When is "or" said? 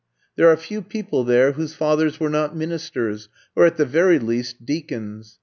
3.55-3.67